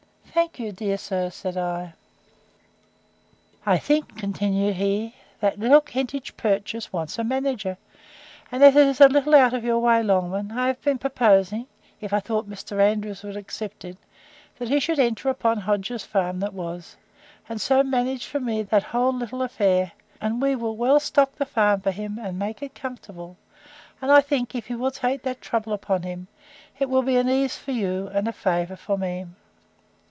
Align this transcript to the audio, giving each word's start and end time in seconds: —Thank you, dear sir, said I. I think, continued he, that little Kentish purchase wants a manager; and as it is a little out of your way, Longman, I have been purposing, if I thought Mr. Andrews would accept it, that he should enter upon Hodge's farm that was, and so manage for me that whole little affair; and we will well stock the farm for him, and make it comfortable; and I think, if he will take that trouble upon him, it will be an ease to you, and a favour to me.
—Thank 0.33 0.59
you, 0.59 0.71
dear 0.71 0.97
sir, 0.97 1.29
said 1.29 1.57
I. 1.57 1.91
I 3.65 3.77
think, 3.77 4.17
continued 4.17 4.75
he, 4.75 5.13
that 5.41 5.59
little 5.59 5.81
Kentish 5.81 6.35
purchase 6.37 6.93
wants 6.93 7.19
a 7.19 7.23
manager; 7.25 7.77
and 8.49 8.63
as 8.63 8.77
it 8.77 8.87
is 8.87 9.01
a 9.01 9.09
little 9.09 9.35
out 9.35 9.53
of 9.53 9.65
your 9.65 9.79
way, 9.79 10.01
Longman, 10.01 10.53
I 10.57 10.67
have 10.67 10.81
been 10.81 10.97
purposing, 10.97 11.67
if 11.99 12.13
I 12.13 12.21
thought 12.21 12.49
Mr. 12.49 12.79
Andrews 12.79 13.23
would 13.23 13.35
accept 13.35 13.83
it, 13.83 13.97
that 14.57 14.69
he 14.69 14.79
should 14.79 14.99
enter 14.99 15.27
upon 15.27 15.57
Hodge's 15.57 16.05
farm 16.05 16.39
that 16.39 16.53
was, 16.53 16.95
and 17.49 17.59
so 17.59 17.83
manage 17.83 18.25
for 18.25 18.39
me 18.39 18.63
that 18.63 18.83
whole 18.83 19.11
little 19.13 19.41
affair; 19.41 19.91
and 20.21 20.41
we 20.41 20.55
will 20.55 20.77
well 20.77 21.01
stock 21.01 21.35
the 21.35 21.45
farm 21.45 21.81
for 21.81 21.91
him, 21.91 22.17
and 22.17 22.39
make 22.39 22.63
it 22.63 22.73
comfortable; 22.73 23.35
and 24.01 24.09
I 24.09 24.21
think, 24.21 24.55
if 24.55 24.67
he 24.67 24.75
will 24.75 24.91
take 24.91 25.23
that 25.23 25.41
trouble 25.41 25.73
upon 25.73 26.03
him, 26.03 26.27
it 26.79 26.89
will 26.89 27.03
be 27.03 27.17
an 27.17 27.27
ease 27.27 27.59
to 27.65 27.73
you, 27.73 28.07
and 28.13 28.29
a 28.29 28.33
favour 28.33 28.77
to 28.87 28.95
me. 28.97 29.25